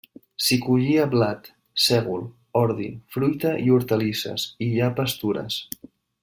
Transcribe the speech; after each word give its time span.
S'hi 0.43 0.55
collia 0.61 1.03
blat, 1.11 1.49
sègol, 1.83 2.23
ordi, 2.63 2.87
fruita 3.17 3.53
i 3.67 3.71
hortalisses, 3.77 4.49
i 4.65 4.71
hi 4.71 4.83
ha 4.87 4.91
pastures. 5.03 5.61